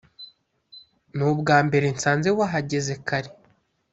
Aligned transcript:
Nubwambere 1.15 1.85
nsanze 1.95 2.29
wahageze 2.37 2.93
kare 3.07 3.29